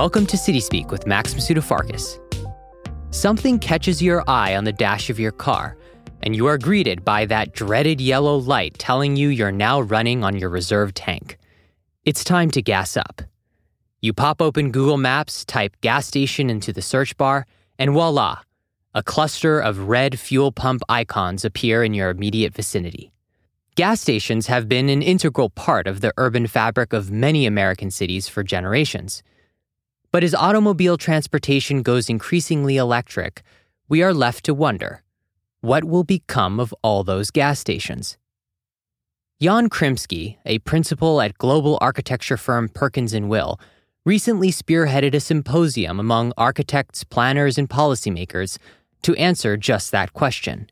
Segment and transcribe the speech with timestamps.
[0.00, 2.18] Welcome to City Speak with Max Masudafarkas.
[3.14, 5.76] Something catches your eye on the dash of your car,
[6.22, 10.38] and you are greeted by that dreaded yellow light telling you you're now running on
[10.38, 11.36] your reserve tank.
[12.06, 13.20] It's time to gas up.
[14.00, 17.46] You pop open Google Maps, type gas station into the search bar,
[17.78, 18.38] and voila,
[18.94, 23.12] a cluster of red fuel pump icons appear in your immediate vicinity.
[23.74, 28.30] Gas stations have been an integral part of the urban fabric of many American cities
[28.30, 29.22] for generations.
[30.12, 33.42] But as automobile transportation goes increasingly electric,
[33.88, 35.02] we are left to wonder
[35.60, 38.16] what will become of all those gas stations?
[39.38, 43.60] Yan Krymsky, a principal at global architecture firm Perkins and Will,
[44.04, 48.58] recently spearheaded a symposium among architects, planners, and policymakers
[49.02, 50.70] to answer just that question.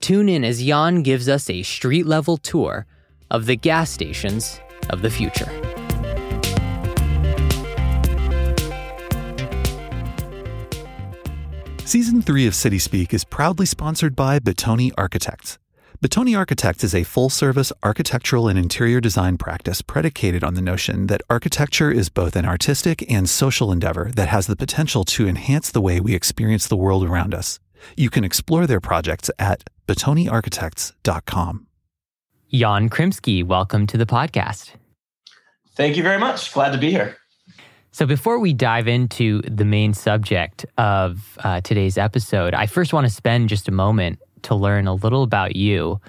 [0.00, 2.86] Tune in as Yan gives us a street level tour
[3.30, 5.69] of the gas stations of the future.
[11.90, 15.58] Season 3 of City Speak is proudly sponsored by Bottoni Architects.
[16.00, 21.08] Bottoni Architects is a full service architectural and interior design practice predicated on the notion
[21.08, 25.72] that architecture is both an artistic and social endeavor that has the potential to enhance
[25.72, 27.58] the way we experience the world around us.
[27.96, 31.66] You can explore their projects at bottoniarchitects.com.
[32.50, 34.74] Yan Krymsky, welcome to the podcast.
[35.74, 36.52] Thank you very much.
[36.52, 37.16] Glad to be here.
[37.92, 43.06] So, before we dive into the main subject of uh, today's episode, I first want
[43.06, 46.00] to spend just a moment to learn a little about you.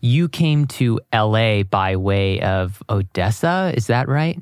[0.00, 4.38] You came to LA by way of Odessa, is that right?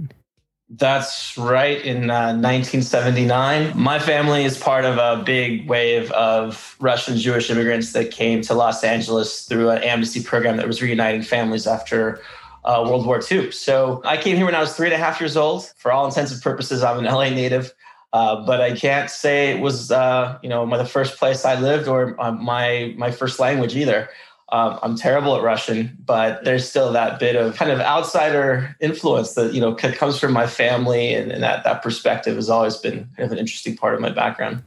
[0.69, 1.81] That's right.
[1.83, 7.93] In uh, 1979, my family is part of a big wave of Russian Jewish immigrants
[7.93, 12.21] that came to Los Angeles through an amnesty program that was reuniting families after
[12.65, 13.51] uh, World War II.
[13.51, 15.73] So I came here when I was three and a half years old.
[15.77, 17.73] For all intents and purposes, I'm an LA native.
[18.13, 21.59] Uh, but I can't say it was, uh, you know, my, the first place I
[21.59, 24.09] lived or uh, my my first language either.
[24.53, 29.35] Um, I'm terrible at Russian, but there's still that bit of kind of outsider influence
[29.35, 33.09] that you know comes from my family, and, and that that perspective has always been
[33.17, 34.63] kind of an interesting part of my background.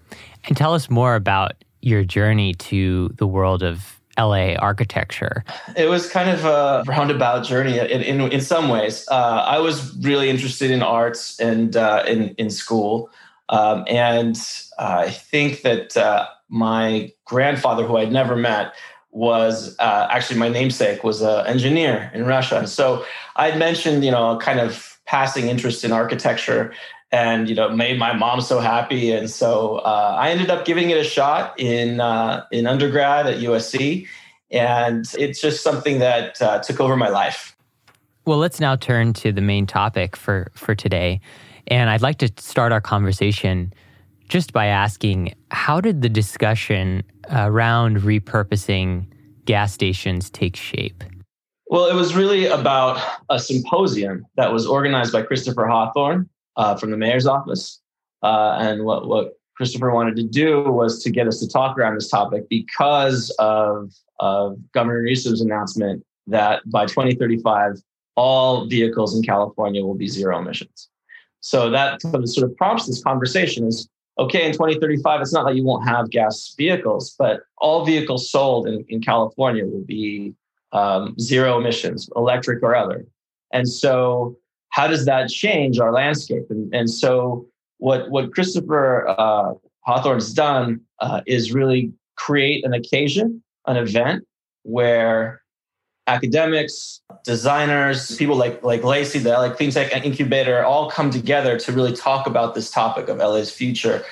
[0.45, 5.43] And tell us more about your journey to the world of LA architecture?
[5.75, 9.07] It was kind of a roundabout journey in, in, in some ways.
[9.09, 13.09] Uh, I was really interested in arts and uh, in, in school.
[13.49, 14.37] Um, and
[14.77, 18.73] I think that uh, my grandfather, who I'd never met,
[19.11, 22.67] was uh, actually my namesake, was an engineer in Russia.
[22.67, 26.73] So I'd mentioned, you know, kind of passing interest in architecture
[27.11, 29.11] and you know made my mom so happy.
[29.11, 33.39] And so uh, i ended up giving it a shot in uh, in undergrad at
[33.39, 34.07] usc
[34.49, 37.55] and it's just something that uh, took over my life.
[38.25, 41.21] Well let's now turn to the main topic for for today.
[41.67, 43.73] And i'd like to start our conversation
[44.29, 49.05] just by asking how did the discussion around repurposing
[49.45, 51.03] gas stations take shape?
[51.69, 56.91] Well, it was really about a symposium that was organized by Christopher Hawthorne, uh, from
[56.91, 57.81] the mayor's office.
[58.23, 61.95] Uh, and what, what Christopher wanted to do was to get us to talk around
[61.95, 67.75] this topic because of, of Governor Newsom's announcement that by 2035,
[68.15, 70.89] all vehicles in California will be zero emissions.
[71.39, 73.87] So that sort of prompts this conversation is
[74.19, 78.67] okay, in 2035, it's not that you won't have gas vehicles, but all vehicles sold
[78.67, 80.33] in, in California will be
[80.71, 83.05] um, zero emissions, electric or other.
[83.53, 84.37] And so
[84.77, 86.43] how does that change our landscape?
[86.51, 87.47] And, and so
[87.79, 94.27] what, what Christopher uh, Hawthorne's done uh, is really create an occasion, an event
[94.61, 95.41] where
[96.05, 101.71] academics, designers, people like like LACI, the LA Clean Tech Incubator, all come together to
[101.71, 104.05] really talk about this topic of LA's future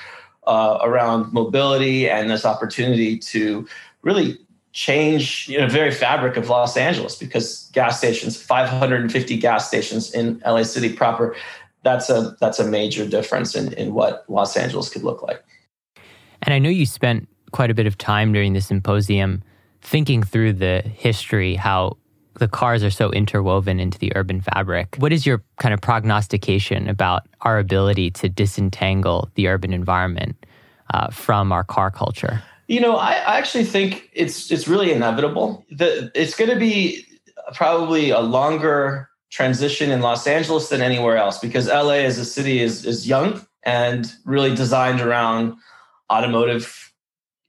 [0.48, 3.68] uh, around mobility and this opportunity to
[4.02, 4.36] really
[4.76, 10.38] change you know very fabric of Los Angeles because gas stations 550 gas stations in
[10.44, 11.34] LA City proper
[11.82, 15.42] that's a that's a major difference in in what Los Angeles could look like
[16.42, 19.42] and I know you spent quite a bit of time during the symposium
[19.80, 21.96] thinking through the history how
[22.34, 24.96] the cars are so interwoven into the urban fabric.
[24.98, 30.44] What is your kind of prognostication about our ability to disentangle the urban environment
[30.92, 32.42] uh, from our car culture?
[32.68, 35.64] You know, I, I actually think it's it's really inevitable.
[35.70, 37.04] The, it's going to be
[37.54, 42.60] probably a longer transition in Los Angeles than anywhere else because LA as a city
[42.60, 45.54] is is young and really designed around
[46.10, 46.92] automotive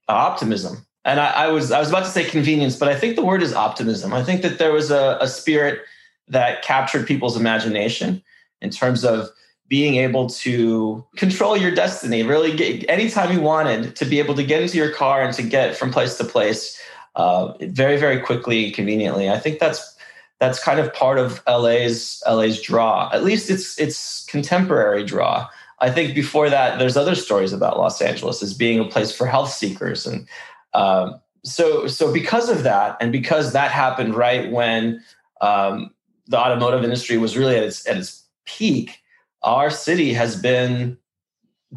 [0.08, 0.86] optimism.
[1.06, 3.42] And I, I, was I was about to say convenience, but I think the word
[3.42, 4.14] is optimism.
[4.14, 5.82] I think that there was a, a spirit
[6.28, 8.22] that captured people's imagination
[8.62, 9.30] in terms of
[9.70, 14.44] being able to control your destiny, really get, anytime you wanted to be able to
[14.44, 16.80] get into your car and to get from place to place
[17.16, 19.30] uh, very, very quickly and conveniently.
[19.30, 19.96] I think that's
[20.40, 23.10] that's kind of part of LA's LA's draw.
[23.12, 25.48] At least it's it's contemporary draw.
[25.80, 29.28] I think before that, there's other stories about Los Angeles as being a place for
[29.28, 30.28] health seekers, and
[30.74, 35.04] um, so so because of that, and because that happened right when
[35.42, 35.92] um,
[36.28, 39.02] the automotive industry was really at its at its peak,
[39.44, 40.98] our city has been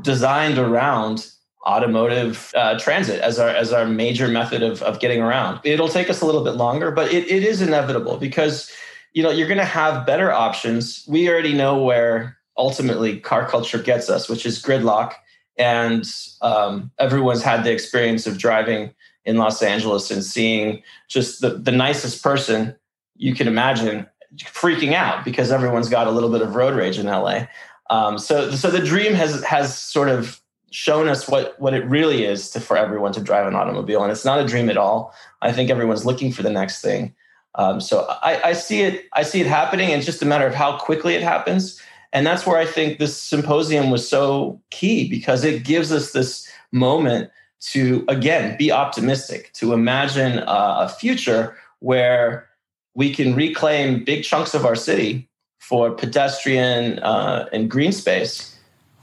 [0.02, 1.30] designed around
[1.66, 5.60] automotive uh, transit as our as our major method of, of getting around.
[5.64, 8.70] It'll take us a little bit longer, but it, it is inevitable because
[9.12, 11.04] you know you're going to have better options.
[11.08, 15.14] We already know where ultimately car culture gets us, which is gridlock,
[15.56, 16.10] and
[16.40, 21.72] um, everyone's had the experience of driving in Los Angeles and seeing just the, the
[21.72, 22.74] nicest person
[23.16, 24.06] you can imagine
[24.36, 27.46] freaking out because everyone's got a little bit of road rage in LA.
[27.88, 30.40] Um, so, so the dream has has sort of
[30.70, 34.12] shown us what what it really is to, for everyone to drive an automobile, and
[34.12, 35.14] it's not a dream at all.
[35.42, 37.14] I think everyone's looking for the next thing.
[37.56, 39.06] Um, so I, I see it.
[39.12, 39.90] I see it happening.
[39.90, 41.80] And it's just a matter of how quickly it happens.
[42.12, 46.48] And that's where I think this symposium was so key because it gives us this
[46.72, 47.30] moment
[47.60, 52.48] to again be optimistic, to imagine a future where
[52.94, 55.28] we can reclaim big chunks of our city
[55.58, 58.50] for pedestrian uh, and green space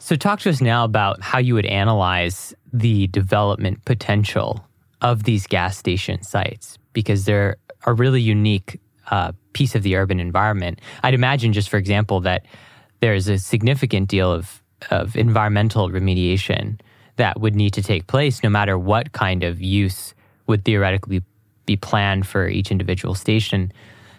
[0.07, 4.65] so, talk to us now about how you would analyze the development potential
[5.01, 8.79] of these gas station sites because they're a really unique
[9.09, 10.79] uh, piece of the urban environment.
[11.03, 12.45] I'd imagine, just for example, that
[13.01, 16.79] there's a significant deal of, of environmental remediation
[17.17, 20.13] that would need to take place no matter what kind of use
[20.45, 21.21] would theoretically
[21.67, 23.71] be planned for each individual station.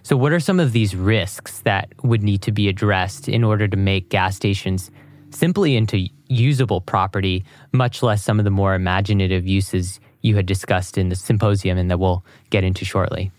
[0.04, 3.66] So, what are some of these risks that would need to be addressed in order
[3.66, 4.92] to make gas stations
[5.30, 10.96] simply into usable property, much less some of the more imaginative uses you had discussed
[10.96, 13.30] in the symposium and that we'll get into shortly.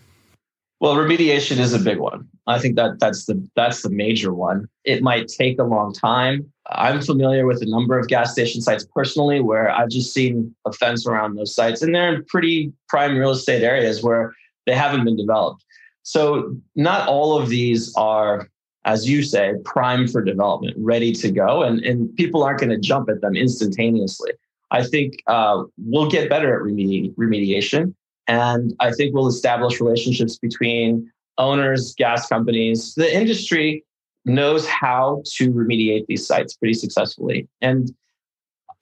[0.80, 2.26] Well, remediation is a big one.
[2.46, 4.66] I think that that's the that's the major one.
[4.84, 6.50] It might take a long time.
[6.70, 10.72] I'm familiar with a number of gas station sites personally where I've just seen a
[10.72, 14.32] fence around those sites and they're in pretty prime real estate areas where
[14.66, 15.64] they haven't been developed.
[16.02, 18.48] So not all of these are
[18.86, 22.78] as you say, prime for development, ready to go, and and people aren't going to
[22.78, 24.32] jump at them instantaneously.
[24.70, 27.94] I think uh, we'll get better at remedi- remediation,
[28.30, 32.94] and I think we'll establish relationships between owners, gas companies.
[32.94, 33.84] The industry
[34.24, 37.92] knows how to remediate these sites pretty successfully, and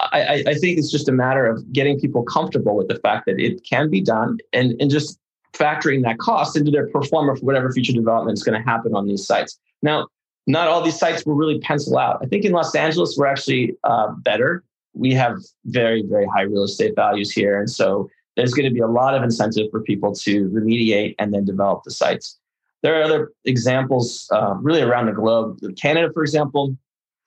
[0.00, 3.40] I, I think it's just a matter of getting people comfortable with the fact that
[3.40, 5.18] it can be done, and and just
[5.54, 8.94] factoring that cost into their pro forma for whatever future development is going to happen
[8.94, 9.58] on these sites.
[9.82, 10.06] Now,
[10.46, 12.18] not all these sites will really pencil out.
[12.22, 14.62] I think in Los Angeles, we're actually uh, better.
[14.94, 15.36] We have
[15.66, 17.58] very, very high real estate values here.
[17.58, 18.08] And so
[18.38, 21.82] there's going to be a lot of incentive for people to remediate and then develop
[21.82, 22.38] the sites.
[22.84, 25.58] There are other examples uh, really around the globe.
[25.76, 26.76] Canada, for example,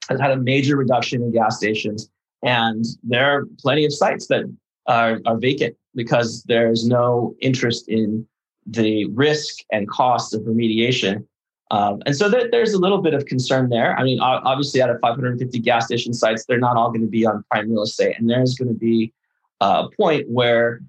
[0.07, 2.09] has had a major reduction in gas stations.
[2.43, 4.45] And there are plenty of sites that
[4.87, 8.25] are, are vacant because there's no interest in
[8.65, 11.25] the risk and cost of remediation
[11.71, 13.97] um, and so there, there's a little bit of concern there.
[13.97, 17.25] I mean, obviously, out of 550 gas station sites, they're not all going to be
[17.25, 19.13] on prime real estate, and there's going to be
[19.61, 20.81] a point where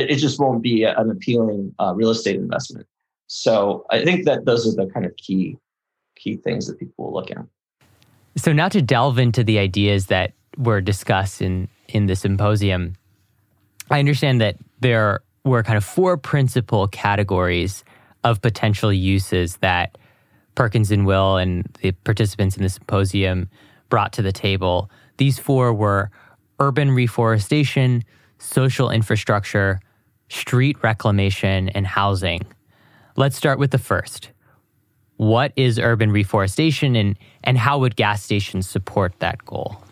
[0.00, 2.86] it just won't be an appealing uh, real estate investment.
[3.26, 5.56] So I think that those are the kind of key
[6.16, 7.44] key things that people will look at.
[8.36, 12.94] So now to delve into the ideas that were discussed in in the symposium,
[13.90, 17.84] I understand that there were kind of four principal categories
[18.24, 19.98] of potential uses that
[20.54, 23.48] Perkins and Will and the participants in the symposium
[23.88, 24.90] brought to the table.
[25.16, 26.10] These four were
[26.60, 28.04] urban reforestation,
[28.42, 29.80] social infrastructure,
[30.28, 32.40] street reclamation, and housing.
[33.16, 34.30] Let's start with the first.
[35.16, 39.82] What is urban reforestation and, and how would gas stations support that goal?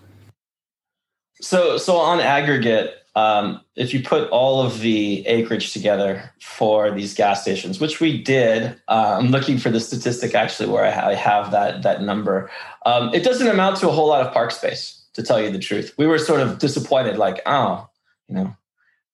[1.40, 7.14] So, so on aggregate, um, if you put all of the acreage together for these
[7.14, 11.08] gas stations, which we did, uh, I'm looking for the statistic actually where I, ha-
[11.08, 12.50] I have that that number.
[12.86, 15.58] Um, it doesn't amount to a whole lot of park space, to tell you the
[15.58, 15.92] truth.
[15.98, 17.88] We were sort of disappointed, like, oh,
[18.30, 18.56] you know,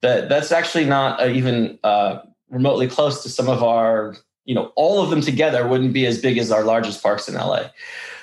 [0.02, 2.20] that that's actually not uh, even uh,
[2.50, 6.20] remotely close to some of our, you know, all of them together wouldn't be as
[6.20, 7.68] big as our largest parks in LA.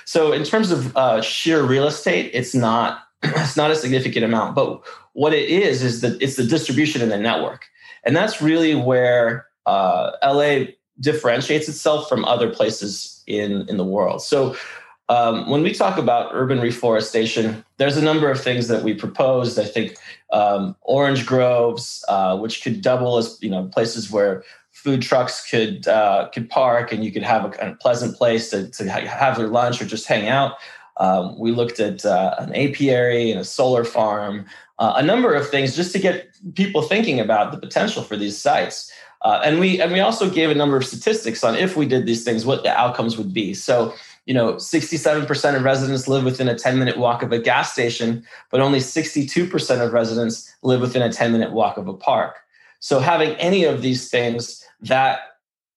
[0.05, 4.55] So in terms of uh, sheer real estate, it's not it's not a significant amount.
[4.55, 4.81] But
[5.13, 7.65] what it is is that it's the distribution in the network,
[8.03, 10.65] and that's really where uh, LA
[10.99, 14.21] differentiates itself from other places in in the world.
[14.21, 14.55] So
[15.09, 19.59] Um, when we talk about urban reforestation, there's a number of things that we proposed.
[19.59, 19.97] I think
[20.31, 25.87] um, orange groves, uh, which could double as you know places where food trucks could
[25.87, 29.37] uh, could park and you could have a kind of pleasant place to, to have
[29.37, 30.55] your lunch or just hang out.
[30.97, 34.45] Um, we looked at uh, an apiary and a solar farm,
[34.79, 38.37] uh, a number of things just to get people thinking about the potential for these
[38.37, 38.91] sites.
[39.21, 42.05] Uh, and we and we also gave a number of statistics on if we did
[42.05, 43.53] these things, what the outcomes would be.
[43.53, 43.93] So
[44.25, 48.25] you know, 67% of residents live within a 10 minute walk of a gas station,
[48.51, 52.37] but only 62% of residents live within a 10 minute walk of a park.
[52.79, 55.19] So having any of these things that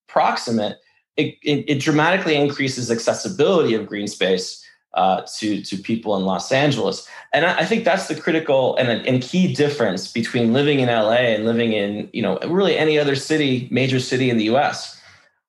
[0.08, 0.78] proximate,
[1.16, 6.50] it, it, it dramatically increases accessibility of green space uh, to, to people in Los
[6.50, 7.08] Angeles.
[7.32, 11.12] And I, I think that's the critical and, and key difference between living in LA
[11.12, 14.95] and living in, you know, really any other city, major city in the US.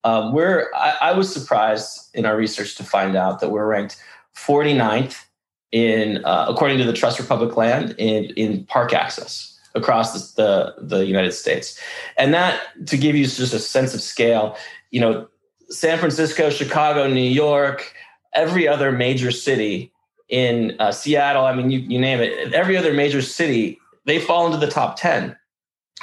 [0.08, 4.02] Um, we're, I, I was surprised in our research to find out that we're ranked
[4.38, 5.26] 49th
[5.74, 10.74] in, uh, according to the Trust for Public Land, in, in park access across the,
[10.82, 11.78] the, the United States.
[12.16, 14.56] And that, to give you just a sense of scale,
[14.92, 15.28] you know,
[15.70, 17.94] San Francisco, Chicago, New York,
[18.34, 19.92] every other major city
[20.30, 24.46] in uh, Seattle, I mean, you, you name it, every other major city, they fall
[24.46, 25.36] into the top 10.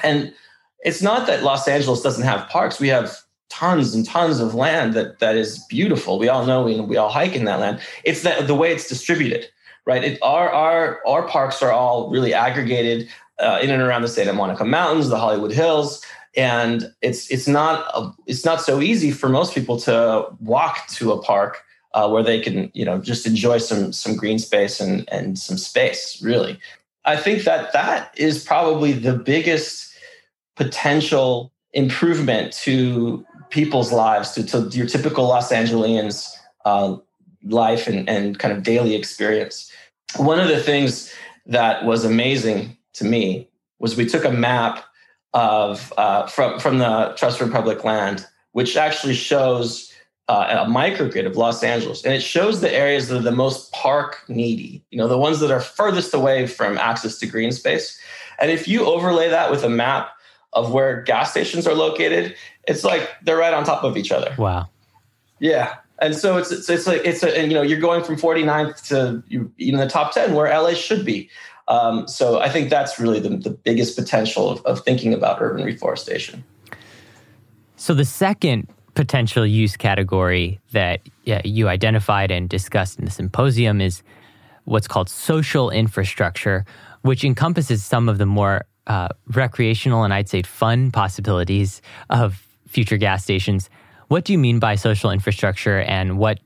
[0.02, 0.34] And
[0.80, 2.78] it's not that Los Angeles doesn't have parks.
[2.78, 6.18] We have tons and tons of land that, that is beautiful.
[6.18, 7.80] We all know we, we all hike in that land.
[8.04, 9.46] It's that the way it's distributed,
[9.86, 10.02] right?
[10.02, 13.08] It, our, our, our parks are all really aggregated
[13.38, 16.04] uh, in and around the Santa Monica Mountains, the Hollywood Hills,
[16.36, 21.12] and it's it's not a, it's not so easy for most people to walk to
[21.12, 21.62] a park
[21.94, 25.56] uh, where they can you know just enjoy some some green space and and some
[25.56, 26.58] space really
[27.04, 29.92] i think that that is probably the biggest
[30.56, 36.96] potential improvement to people's lives to, to your typical los angeles uh,
[37.44, 39.70] life and, and kind of daily experience
[40.16, 41.12] one of the things
[41.46, 43.48] that was amazing to me
[43.78, 44.84] was we took a map
[45.34, 49.92] of uh, from from the trust for public land which actually shows
[50.28, 53.70] uh, a microgrid of Los Angeles, and it shows the areas that are the most
[53.72, 54.82] park needy.
[54.90, 57.98] You know, the ones that are furthest away from access to green space.
[58.38, 60.10] And if you overlay that with a map
[60.54, 62.34] of where gas stations are located,
[62.66, 64.34] it's like they're right on top of each other.
[64.38, 64.68] Wow.
[65.38, 65.76] Yeah.
[65.98, 68.88] And so it's it's, it's like it's a, and you know you're going from 49th
[68.88, 71.30] to you in the top 10 where LA should be.
[71.68, 75.64] Um, so I think that's really the, the biggest potential of, of thinking about urban
[75.64, 76.44] reforestation.
[77.76, 83.80] So the second potential use category that yeah, you identified and discussed in the symposium
[83.80, 84.02] is
[84.64, 86.64] what's called social infrastructure,
[87.02, 92.96] which encompasses some of the more uh, recreational and I'd say fun possibilities of future
[92.96, 93.70] gas stations.
[94.08, 96.40] What do you mean by social infrastructure, and what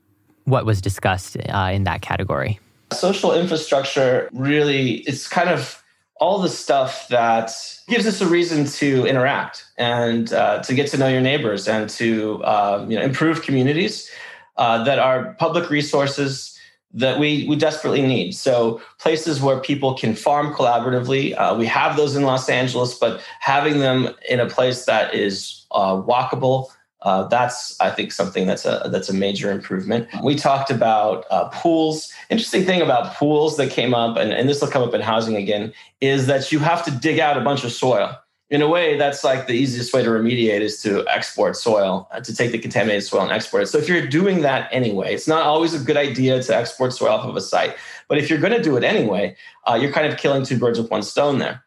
[0.45, 2.59] what was discussed uh, in that category?
[2.93, 5.83] Social infrastructure really it's kind of
[6.21, 7.53] all the stuff that
[7.87, 11.89] gives us a reason to interact and uh, to get to know your neighbors and
[11.89, 14.11] to uh, you know, improve communities
[14.57, 16.58] uh, that are public resources
[16.99, 18.33] that we, we desperately need.
[18.33, 21.35] So places where people can farm collaboratively.
[21.37, 25.67] Uh, we have those in Los Angeles, but having them in a place that is
[25.71, 26.69] uh, walkable,
[27.03, 30.09] uh, that's I think something that's a that's a major improvement.
[30.23, 32.13] We talked about uh, pools.
[32.29, 35.37] Interesting thing about pools that came up, and, and this will come up in housing
[35.37, 38.17] again, is that you have to dig out a bunch of soil.
[38.51, 42.21] In a way, that's like the easiest way to remediate is to export soil, uh,
[42.21, 43.67] to take the contaminated soil and export it.
[43.67, 47.11] So if you're doing that anyway, it's not always a good idea to export soil
[47.11, 47.77] off of a site.
[48.09, 49.37] But if you're going to do it anyway,
[49.67, 51.63] uh, you're kind of killing two birds with one stone there.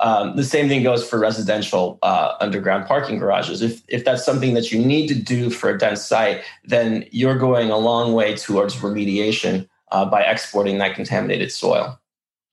[0.00, 3.62] Um, the same thing goes for residential uh, underground parking garages.
[3.62, 7.38] If, if that's something that you need to do for a dense site, then you're
[7.38, 11.98] going a long way towards remediation uh, by exporting that contaminated soil.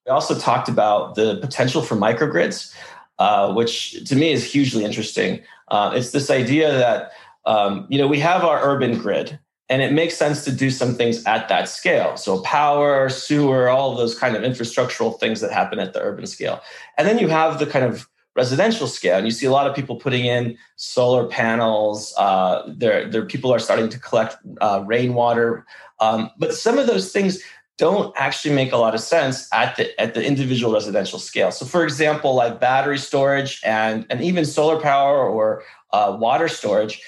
[0.05, 2.73] We also talked about the potential for microgrids,
[3.19, 5.41] uh, which to me is hugely interesting.
[5.69, 7.11] Uh, it's this idea that
[7.45, 9.39] um, you know we have our urban grid,
[9.69, 12.17] and it makes sense to do some things at that scale.
[12.17, 16.25] So power, sewer, all of those kind of infrastructural things that happen at the urban
[16.25, 16.61] scale.
[16.97, 19.75] And then you have the kind of residential scale, and you see a lot of
[19.75, 22.13] people putting in solar panels.
[22.17, 25.65] Uh, there, there people are starting to collect uh, rainwater,
[25.99, 27.41] um, but some of those things
[27.77, 31.51] don't actually make a lot of sense at the at the individual residential scale.
[31.51, 37.01] So, for example, like battery storage and and even solar power or uh, water storage,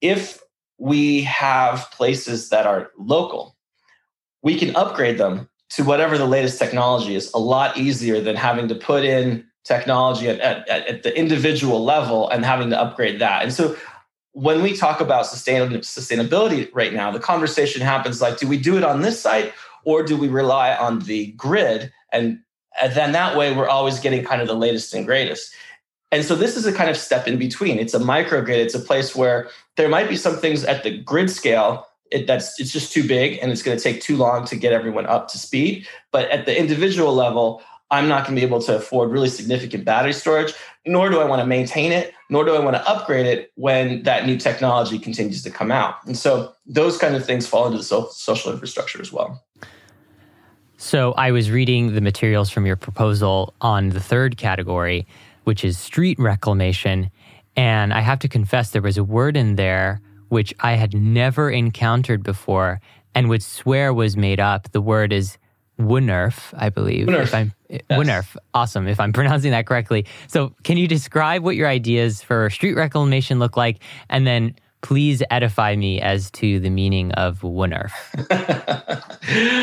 [0.00, 0.42] if
[0.82, 3.56] we have places that are local.
[4.42, 8.66] We can upgrade them to whatever the latest technology is a lot easier than having
[8.66, 13.44] to put in technology at, at, at the individual level and having to upgrade that.
[13.44, 13.76] And so
[14.32, 18.82] when we talk about sustainability right now, the conversation happens like, do we do it
[18.82, 19.52] on this site
[19.84, 21.92] or do we rely on the grid?
[22.12, 22.40] And,
[22.80, 25.54] and then that way we're always getting kind of the latest and greatest.
[26.10, 27.78] And so this is a kind of step in between.
[27.78, 28.56] It's a microgrid.
[28.56, 32.60] It's a place where there might be some things at the grid scale it, that's
[32.60, 35.28] it's just too big and it's going to take too long to get everyone up
[35.28, 35.88] to speed.
[36.10, 39.84] But at the individual level, I'm not going to be able to afford really significant
[39.84, 40.54] battery storage,
[40.86, 44.02] nor do I want to maintain it, nor do I want to upgrade it when
[44.02, 45.96] that new technology continues to come out.
[46.06, 49.44] And so those kind of things fall into the social infrastructure as well.
[50.76, 55.06] So I was reading the materials from your proposal on the third category,
[55.44, 57.10] which is street reclamation.
[57.54, 61.50] And I have to confess, there was a word in there which I had never
[61.50, 62.80] encountered before
[63.14, 64.72] and would swear was made up.
[64.72, 65.36] The word is
[65.88, 67.06] Woonerf, I believe.
[67.06, 67.22] Woonerf.
[67.22, 68.36] If I'm, yes.
[68.54, 68.86] Awesome.
[68.86, 70.06] If I'm pronouncing that correctly.
[70.26, 73.82] So, can you describe what your ideas for street reclamation look like?
[74.08, 77.92] And then please edify me as to the meaning of Woonerf.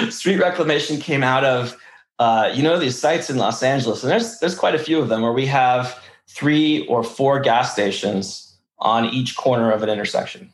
[0.12, 1.78] street reclamation came out of,
[2.18, 5.10] uh, you know, these sites in Los Angeles, and there's, there's quite a few of
[5.10, 10.54] them where we have three or four gas stations on each corner of an intersection.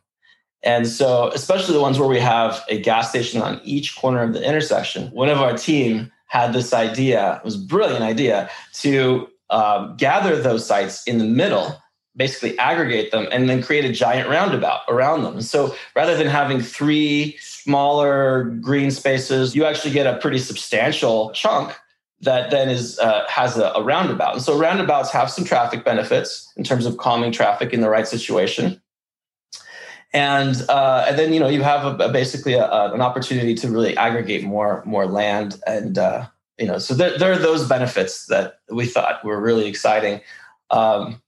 [0.64, 4.34] And so, especially the ones where we have a gas station on each corner of
[4.34, 9.28] the intersection, one of our team had this idea, it was a brilliant idea, to
[9.52, 11.80] um, gather those sites in the middle,
[12.16, 15.40] basically aggregate them, and then create a giant roundabout around them.
[15.42, 21.76] So rather than having three smaller green spaces, you actually get a pretty substantial chunk
[22.22, 24.34] that then is uh, has a, a roundabout.
[24.34, 28.08] And so roundabouts have some traffic benefits in terms of calming traffic in the right
[28.08, 28.82] situation
[30.16, 33.70] and uh, and then you know you have a, a basically a, an opportunity to
[33.70, 36.26] really aggregate more more land and uh,
[36.58, 40.22] you know so there, there, are those benefits that we thought were really exciting.
[40.72, 41.22] Um,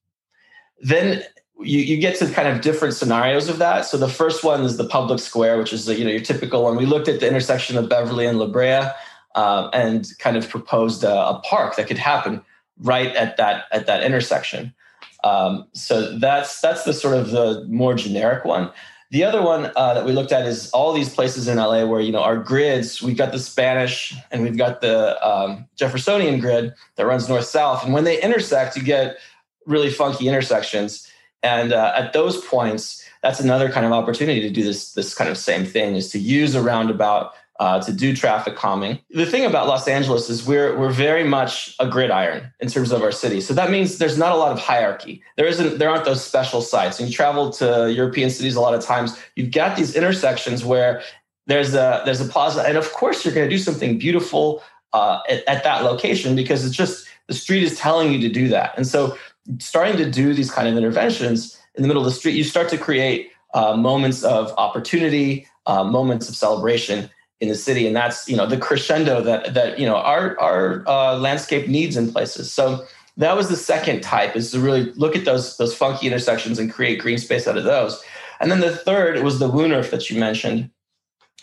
[0.79, 1.22] then
[1.60, 3.86] you, you get to kind of different scenarios of that.
[3.86, 6.63] So the first one is the public square which is the, you know your typical
[6.63, 6.78] one.
[6.78, 8.89] We looked at the intersection of beverly and la brea
[9.36, 12.41] uh, and kind of proposed a, a park that could happen
[12.80, 14.73] right at that at that intersection
[15.23, 18.71] um, so that's that's the sort of the more generic one.
[19.10, 22.01] The other one uh, that we looked at is all these places in LA where
[22.01, 23.01] you know our grids.
[23.01, 27.84] We've got the Spanish and we've got the um, Jeffersonian grid that runs north south,
[27.84, 29.17] and when they intersect, you get
[29.65, 31.08] really funky intersections.
[31.43, 35.30] And uh, at those points, that's another kind of opportunity to do this this kind
[35.30, 39.00] of same thing is to use a roundabout uh, to do traffic calming.
[39.10, 43.02] The thing about Los Angeles is we're we're very much a gridiron in terms of
[43.02, 43.41] our city.
[43.41, 45.22] So that means there's not a lot of hierarchy.
[45.38, 47.00] There isn't there aren't those special sites.
[47.00, 51.02] And you travel to European cities, a lot of times you've got these intersections where
[51.48, 54.62] there's a there's a plaza, and of course you're going to do something beautiful
[54.93, 58.48] uh, at, at that location because it's just the street is telling you to do
[58.50, 58.74] that.
[58.78, 59.17] And so
[59.60, 62.70] starting to do these kind of interventions in the middle of the street, you start
[62.70, 68.28] to create uh, moments of opportunity, uh, moments of celebration in the city and that's
[68.28, 72.52] you know the crescendo that that you know our our uh, landscape needs in places.
[72.52, 72.86] So
[73.17, 76.71] that was the second type is to really look at those those funky intersections and
[76.71, 78.02] create green space out of those.
[78.39, 80.69] And then the third was the Woonerf that you mentioned.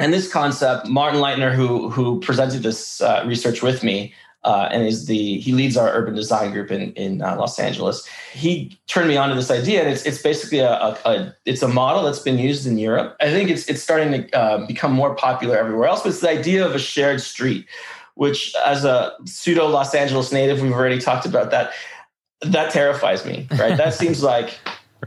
[0.01, 4.87] And this concept martin leitner who who presented this uh, research with me uh, and
[4.87, 8.07] is the he leads our urban design group in in uh, Los Angeles.
[8.33, 11.63] He turned me on to this idea, and it's it's basically a, a, a, it's
[11.63, 13.17] a model that's been used in Europe.
[13.21, 16.03] I think it's it's starting to uh, become more popular everywhere else.
[16.03, 17.67] But it's the idea of a shared street,
[18.15, 21.73] which as a pseudo Los Angeles native, we've already talked about that.
[22.43, 23.49] That terrifies me.
[23.53, 23.77] Right?
[23.77, 24.59] that seems like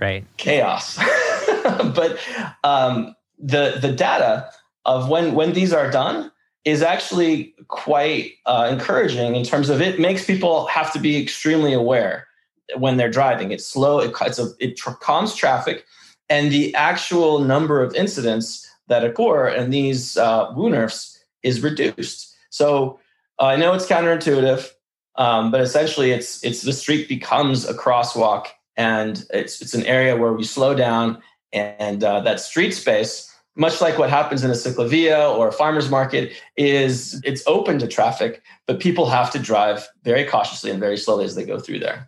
[0.01, 0.97] right chaos.
[1.63, 2.17] but
[2.63, 4.49] um, the the data
[4.85, 6.31] of when when these are done
[6.67, 11.71] is actually quite uh, encouraging in terms of it makes people have to be extremely
[11.71, 12.27] aware
[12.75, 13.53] when they're driving.
[13.53, 15.85] It's slow, it, it's a, it tr- calms traffic,
[16.27, 22.35] and the actual number of incidents that occur in these uh, Woonerfs is reduced.
[22.49, 22.99] So
[23.39, 24.69] uh, I know it's counterintuitive,
[25.15, 30.17] um, but essentially, it's it's the street becomes a crosswalk, and it's it's an area
[30.17, 34.53] where we slow down, and uh, that street space much like what happens in a
[34.53, 39.87] ciclovia or a farmer's market is it's open to traffic but people have to drive
[40.03, 42.07] very cautiously and very slowly as they go through there.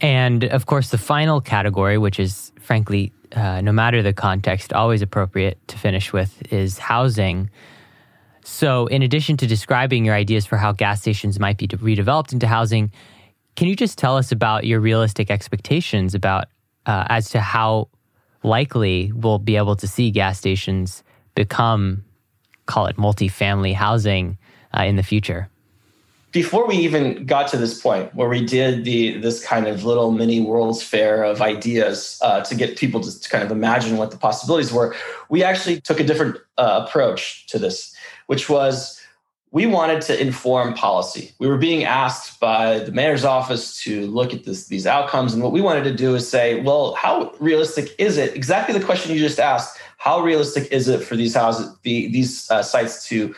[0.00, 5.02] And of course the final category which is frankly uh, no matter the context always
[5.02, 7.48] appropriate to finish with is housing.
[8.44, 12.46] So in addition to describing your ideas for how gas stations might be redeveloped into
[12.46, 12.92] housing
[13.56, 16.46] can you just tell us about your realistic expectations about
[16.86, 17.88] uh, as to how
[18.42, 21.02] likely we'll be able to see gas stations
[21.34, 22.04] become,
[22.66, 24.38] call it multifamily housing
[24.76, 25.48] uh, in the future?
[26.32, 30.12] before we even got to this point where we did the this kind of little
[30.12, 34.10] mini world's fair of ideas uh, to get people to, to, kind of imagine what
[34.10, 34.94] the possibilities were
[35.28, 37.94] we actually took a different uh, approach to this
[38.26, 38.99] which was
[39.52, 41.32] we wanted to inform policy.
[41.40, 45.42] We were being asked by the mayor's office to look at this, these outcomes and
[45.42, 48.34] what we wanted to do is say well how realistic is it?
[48.36, 52.50] Exactly the question you just asked how realistic is it for these houses the, these
[52.50, 53.34] uh, sites to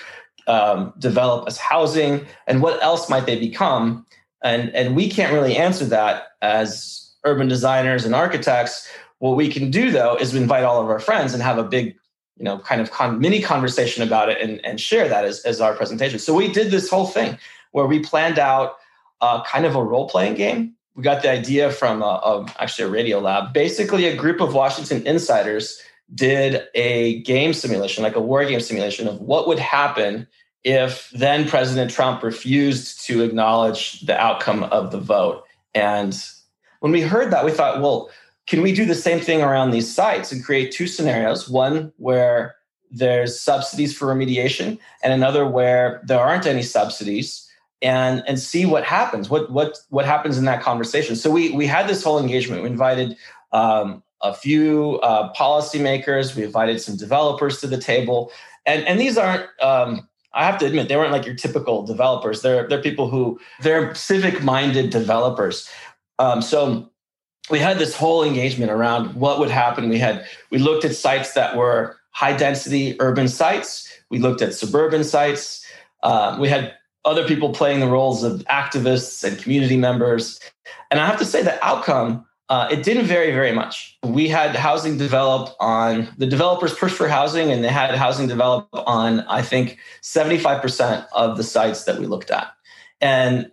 [0.49, 4.07] um, develop as housing and what else might they become?
[4.45, 8.91] And and we can't really answer that as urban designers and architects.
[9.19, 11.97] What we can do though is invite all of our friends and have a big
[12.37, 15.61] you know kind of con- mini conversation about it and, and share that as, as
[15.61, 16.19] our presentation.
[16.19, 17.39] So we did this whole thing
[17.73, 18.77] where we planned out
[19.21, 20.75] uh, kind of a role-playing game.
[20.95, 25.07] We got the idea from a, a, actually a Radiolab basically a group of washington
[25.07, 25.81] insiders
[26.15, 30.27] did a game simulation, like a war game simulation of what would happen
[30.65, 35.45] if then President Trump refused to acknowledge the outcome of the vote.
[35.75, 36.17] And
[36.81, 38.11] when we heard that, we thought, well,
[38.47, 41.49] can we do the same thing around these sites and create two scenarios?
[41.49, 42.57] One where
[42.91, 47.49] there's subsidies for remediation, and another where there aren't any subsidies,
[47.81, 49.31] and and see what happens.
[49.31, 51.17] What what what happens in that conversation?
[51.17, 52.63] So we we had this whole engagement.
[52.63, 53.17] We invited
[53.53, 56.37] um, a few uh, policymakers.
[56.37, 58.33] We invited some developers to the table,
[58.67, 59.47] and and these aren't.
[59.61, 62.43] Um, I have to admit, they weren't like your typical developers.
[62.43, 65.69] They're they're people who they're civic minded developers.
[66.19, 66.92] Um, so
[67.51, 69.89] we had this whole engagement around what would happen.
[69.89, 73.91] We had we looked at sites that were high density urban sites.
[74.11, 75.67] We looked at suburban sites.
[76.03, 76.75] Uh, we had
[77.05, 80.39] other people playing the roles of activists and community members.
[80.91, 83.97] And I have to say, the outcome uh, it didn't vary very much.
[84.03, 88.75] We had housing developed on the developers pushed for housing, and they had housing developed
[88.75, 92.53] on, I think, 75% of the sites that we looked at.
[93.01, 93.51] And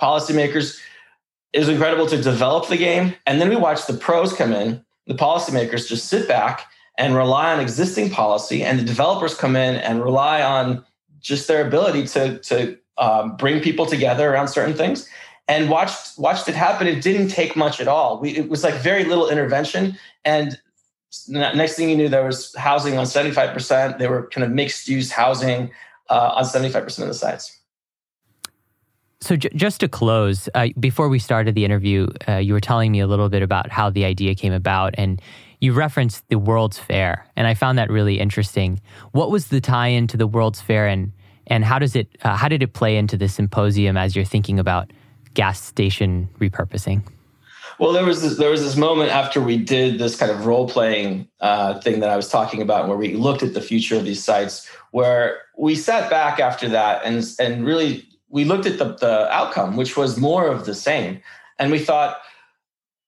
[0.00, 0.78] policymakers,
[1.52, 3.14] it was incredible to develop the game.
[3.26, 4.84] And then we watched the pros come in.
[5.06, 6.66] The policymakers just sit back
[6.98, 10.84] and rely on existing policy, and the developers come in and rely on
[11.20, 15.08] just their ability to, to um, bring people together around certain things
[15.46, 16.86] and watched watched it happen.
[16.86, 18.20] It didn't take much at all.
[18.20, 20.58] We, it was like very little intervention, and
[21.28, 23.98] next thing you knew, there was housing on seventy five percent.
[23.98, 25.70] There were kind of mixed use housing
[26.10, 27.57] uh, on seventy five percent of the sites.
[29.20, 32.92] So, j- just to close, uh, before we started the interview, uh, you were telling
[32.92, 35.20] me a little bit about how the idea came about, and
[35.60, 38.80] you referenced the World's Fair, and I found that really interesting.
[39.12, 41.12] What was the tie-in to the World's Fair, and
[41.48, 44.60] and how does it uh, how did it play into the symposium as you're thinking
[44.60, 44.92] about
[45.34, 47.02] gas station repurposing?
[47.78, 50.68] Well, there was this, there was this moment after we did this kind of role
[50.68, 54.04] playing uh, thing that I was talking about, where we looked at the future of
[54.04, 58.94] these sites, where we sat back after that and and really we looked at the
[58.94, 61.20] the outcome, which was more of the same,
[61.58, 62.18] and we thought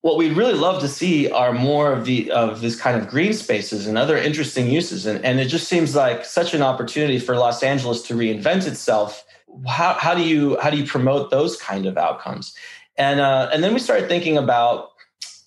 [0.02, 3.34] what we'd really love to see are more of the of this kind of green
[3.34, 7.36] spaces and other interesting uses, and and it just seems like such an opportunity for
[7.36, 9.24] Los Angeles to reinvent itself.
[9.66, 12.54] How, how do you how do you promote those kind of outcomes?
[12.96, 14.90] And uh, and then we started thinking about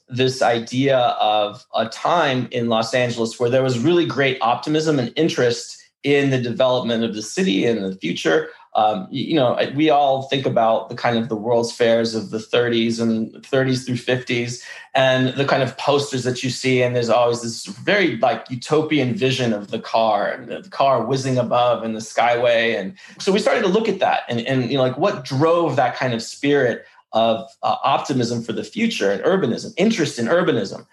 [0.09, 5.11] this idea of a time in los angeles where there was really great optimism and
[5.15, 10.23] interest in the development of the city and the future um, you know, we all
[10.23, 14.63] think about the kind of the World's Fairs of the 30s and 30s through 50s,
[14.95, 19.13] and the kind of posters that you see, and there's always this very like utopian
[19.13, 23.39] vision of the car and the car whizzing above in the skyway, and so we
[23.39, 26.23] started to look at that, and and you know, like what drove that kind of
[26.23, 30.85] spirit of uh, optimism for the future and urbanism, interest in urbanism.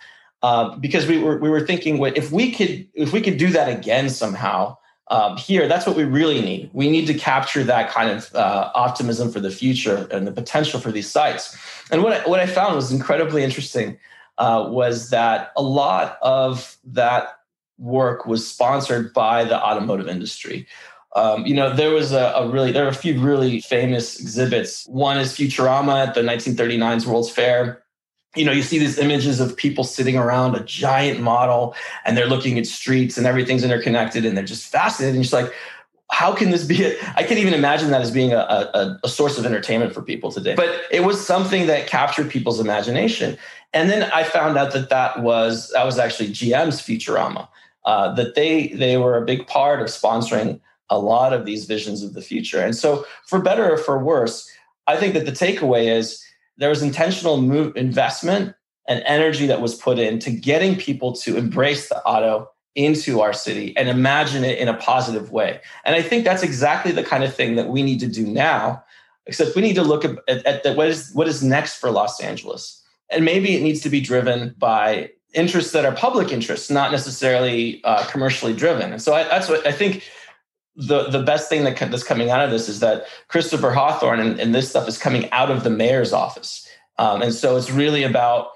[0.42, 3.68] Uh, because we were we were thinking, if we could if we could do that
[3.68, 4.76] again somehow,
[5.10, 6.70] um, here, that's what we really need.
[6.72, 10.78] We need to capture that kind of uh, optimism for the future and the potential
[10.78, 11.56] for these sites.
[11.90, 13.98] And what I, what I found was incredibly interesting
[14.38, 17.40] uh, was that a lot of that
[17.78, 20.68] work was sponsored by the automotive industry.
[21.16, 24.86] Um, you know, there was a, a, really there are a few really famous exhibits.
[24.86, 27.82] One is Futurama at the 1939's World's Fair
[28.36, 32.28] you know, you see these images of people sitting around a giant model and they're
[32.28, 35.16] looking at streets and everything's interconnected and they're just fascinated.
[35.16, 35.52] And it's like,
[36.10, 36.86] how can this be?
[37.16, 40.30] I can't even imagine that as being a, a, a, source of entertainment for people
[40.30, 40.54] today.
[40.54, 43.38] But it was something that captured people's imagination.
[43.72, 47.48] And then I found out that that was that was actually GM's Futurama.
[47.84, 52.02] Uh, that they they were a big part of sponsoring a lot of these visions
[52.02, 52.60] of the future.
[52.60, 54.50] And so, for better or for worse,
[54.86, 56.22] I think that the takeaway is
[56.60, 58.54] there was intentional move, investment
[58.86, 63.76] and energy that was put into getting people to embrace the auto into our city
[63.76, 65.60] and imagine it in a positive way.
[65.84, 68.84] And I think that's exactly the kind of thing that we need to do now.
[69.26, 72.20] except we need to look at, at the, what is what is next for Los
[72.20, 76.90] Angeles, and maybe it needs to be driven by interests that are public interests, not
[76.90, 78.92] necessarily uh, commercially driven.
[78.92, 80.04] And so I, that's what I think.
[80.76, 84.40] The, the best thing that that's coming out of this is that Christopher Hawthorne and,
[84.40, 86.66] and this stuff is coming out of the mayor's office.
[86.98, 88.48] Um, and so it's really about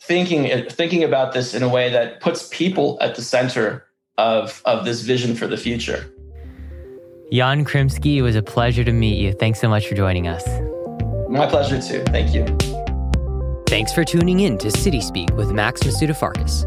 [0.00, 3.84] thinking thinking about this in a way that puts people at the center
[4.16, 6.12] of of this vision for the future.
[7.30, 9.32] Yan Krymsky, it was a pleasure to meet you.
[9.32, 10.46] Thanks so much for joining us.
[11.28, 12.02] My pleasure too.
[12.04, 12.46] Thank you.
[13.68, 16.64] Thanks for tuning in to City Speak with Max Masudafarkas.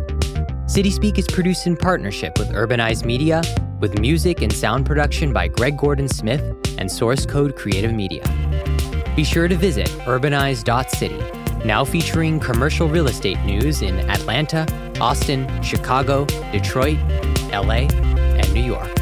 [0.69, 3.41] City Speak is produced in partnership with Urbanize Media,
[3.82, 6.41] with music and sound production by Greg Gordon Smith
[6.78, 8.24] and Source Code Creative Media.
[9.15, 14.65] Be sure to visit urbanize.city, now featuring commercial real estate news in Atlanta,
[15.02, 17.00] Austin, Chicago, Detroit,
[17.52, 17.88] LA,
[18.38, 19.01] and New York.